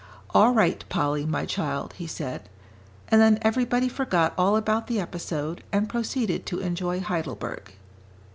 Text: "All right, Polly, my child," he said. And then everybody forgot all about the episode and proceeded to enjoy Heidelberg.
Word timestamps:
"All 0.31 0.51
right, 0.51 0.83
Polly, 0.89 1.27
my 1.27 1.45
child," 1.45 1.93
he 1.93 2.07
said. 2.07 2.49
And 3.09 3.21
then 3.21 3.37
everybody 3.43 3.87
forgot 3.87 4.33
all 4.35 4.55
about 4.57 4.87
the 4.87 4.99
episode 4.99 5.63
and 5.71 5.87
proceeded 5.87 6.47
to 6.47 6.59
enjoy 6.59 7.01
Heidelberg. 7.01 7.71